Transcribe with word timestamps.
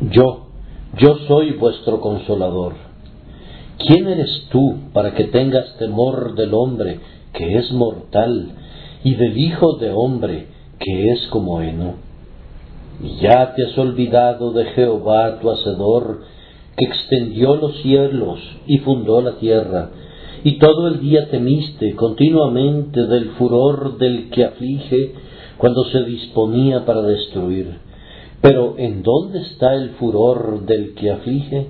Yo, 0.00 0.46
yo 0.98 1.18
soy 1.28 1.52
vuestro 1.52 2.00
consolador. 2.00 2.72
¿Quién 3.76 4.08
eres 4.08 4.46
tú 4.50 4.76
para 4.94 5.14
que 5.14 5.24
tengas 5.24 5.76
temor 5.76 6.34
del 6.36 6.54
hombre 6.54 7.00
que 7.34 7.58
es 7.58 7.70
mortal 7.70 8.52
y 9.04 9.14
del 9.14 9.36
Hijo 9.36 9.76
de 9.76 9.90
hombre 9.92 10.46
que 10.78 11.10
es 11.12 11.26
como 11.26 11.60
heno? 11.60 11.96
Ya 13.20 13.54
te 13.54 13.66
has 13.66 13.76
olvidado 13.76 14.52
de 14.52 14.64
Jehová 14.66 15.38
tu 15.38 15.50
Hacedor, 15.50 16.22
que 16.78 16.86
extendió 16.86 17.56
los 17.56 17.76
cielos 17.82 18.38
y 18.66 18.78
fundó 18.78 19.20
la 19.20 19.32
tierra, 19.32 19.90
y 20.44 20.58
todo 20.58 20.88
el 20.88 21.00
día 21.00 21.28
temiste 21.30 21.94
continuamente 21.94 23.06
del 23.06 23.32
furor 23.32 23.98
del 23.98 24.30
que 24.30 24.46
aflige 24.46 25.14
cuando 25.58 25.84
se 25.84 26.04
disponía 26.04 26.86
para 26.86 27.02
destruir. 27.02 27.89
Pero 28.40 28.76
¿en 28.78 29.02
dónde 29.02 29.40
está 29.40 29.74
el 29.74 29.90
furor 29.90 30.64
del 30.64 30.94
que 30.94 31.10
aflige? 31.10 31.66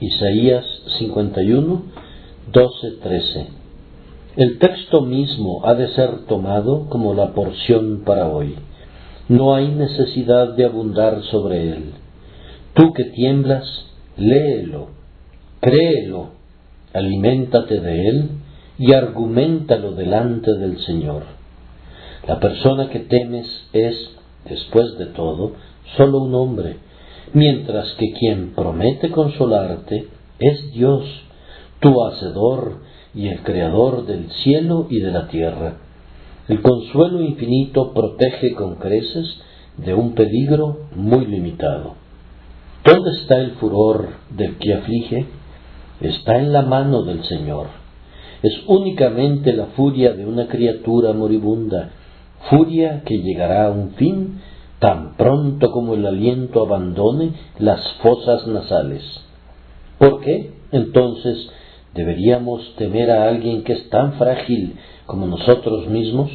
Isaías 0.00 0.64
51, 0.98 1.82
12, 2.52 2.90
13. 3.02 3.46
El 4.36 4.58
texto 4.58 5.02
mismo 5.02 5.66
ha 5.66 5.74
de 5.74 5.88
ser 5.88 6.26
tomado 6.26 6.88
como 6.88 7.14
la 7.14 7.32
porción 7.32 8.02
para 8.04 8.28
hoy. 8.28 8.54
No 9.28 9.54
hay 9.54 9.68
necesidad 9.68 10.54
de 10.54 10.64
abundar 10.64 11.22
sobre 11.24 11.72
él. 11.72 11.92
Tú 12.74 12.92
que 12.92 13.04
tiemblas, 13.04 13.64
léelo, 14.16 14.88
créelo, 15.60 16.30
aliméntate 16.92 17.80
de 17.80 18.08
él 18.08 18.30
y 18.78 18.92
argumentalo 18.94 19.92
delante 19.92 20.54
del 20.54 20.78
Señor. 20.78 21.24
La 22.26 22.38
persona 22.38 22.88
que 22.90 23.00
temes 23.00 23.46
es, 23.72 24.16
después 24.48 24.98
de 24.98 25.06
todo, 25.06 25.52
solo 25.96 26.18
un 26.18 26.34
hombre, 26.34 26.76
mientras 27.32 27.92
que 27.98 28.12
quien 28.12 28.54
promete 28.54 29.10
consolarte 29.10 30.08
es 30.38 30.72
Dios, 30.72 31.04
tu 31.80 32.02
Hacedor 32.02 32.80
y 33.14 33.28
el 33.28 33.42
Creador 33.42 34.06
del 34.06 34.30
cielo 34.30 34.86
y 34.90 35.00
de 35.00 35.10
la 35.10 35.28
tierra. 35.28 35.76
El 36.48 36.62
consuelo 36.62 37.22
infinito 37.22 37.92
protege 37.92 38.54
con 38.54 38.76
creces 38.76 39.40
de 39.76 39.94
un 39.94 40.14
peligro 40.14 40.88
muy 40.94 41.26
limitado. 41.26 41.94
¿Dónde 42.84 43.10
está 43.20 43.38
el 43.38 43.52
furor 43.52 44.08
del 44.30 44.56
que 44.56 44.74
aflige? 44.74 45.26
Está 46.00 46.38
en 46.38 46.52
la 46.52 46.62
mano 46.62 47.02
del 47.02 47.22
Señor. 47.24 47.66
Es 48.42 48.54
únicamente 48.66 49.52
la 49.52 49.66
furia 49.66 50.12
de 50.14 50.24
una 50.24 50.48
criatura 50.48 51.12
moribunda, 51.12 51.90
furia 52.48 53.02
que 53.04 53.18
llegará 53.18 53.66
a 53.66 53.70
un 53.70 53.90
fin 53.92 54.40
tan 54.78 55.16
pronto 55.16 55.70
como 55.70 55.94
el 55.94 56.06
aliento 56.06 56.62
abandone 56.62 57.32
las 57.58 57.80
fosas 58.02 58.46
nasales. 58.46 59.02
¿Por 59.98 60.20
qué, 60.20 60.54
entonces, 60.72 61.50
deberíamos 61.94 62.74
temer 62.76 63.10
a 63.10 63.28
alguien 63.28 63.62
que 63.62 63.74
es 63.74 63.90
tan 63.90 64.14
frágil 64.14 64.76
como 65.06 65.26
nosotros 65.26 65.86
mismos? 65.88 66.30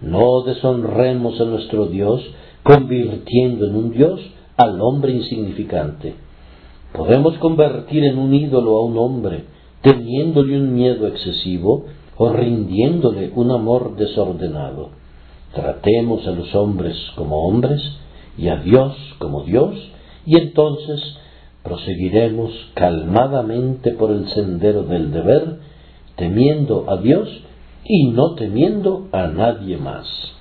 No 0.00 0.42
deshonremos 0.42 1.40
a 1.40 1.44
nuestro 1.44 1.86
Dios 1.86 2.20
convirtiendo 2.64 3.66
en 3.66 3.76
un 3.76 3.92
Dios 3.92 4.20
al 4.56 4.80
hombre 4.80 5.12
insignificante. 5.12 6.14
Podemos 6.92 7.38
convertir 7.38 8.04
en 8.04 8.18
un 8.18 8.34
ídolo 8.34 8.78
a 8.78 8.84
un 8.84 8.98
hombre, 8.98 9.44
teniéndole 9.82 10.58
un 10.58 10.74
miedo 10.74 11.06
excesivo 11.06 11.86
o 12.16 12.32
rindiéndole 12.32 13.30
un 13.34 13.50
amor 13.50 13.96
desordenado. 13.96 15.03
Tratemos 15.54 16.26
a 16.26 16.32
los 16.32 16.54
hombres 16.54 16.96
como 17.16 17.46
hombres 17.46 17.80
y 18.36 18.48
a 18.48 18.56
Dios 18.56 18.96
como 19.18 19.44
Dios, 19.44 19.74
y 20.26 20.36
entonces 20.38 21.00
proseguiremos 21.62 22.50
calmadamente 22.74 23.92
por 23.92 24.10
el 24.10 24.28
sendero 24.28 24.82
del 24.82 25.12
deber, 25.12 25.58
temiendo 26.16 26.84
a 26.88 26.96
Dios 26.98 27.28
y 27.84 28.08
no 28.08 28.34
temiendo 28.34 29.08
a 29.12 29.28
nadie 29.28 29.76
más. 29.76 30.33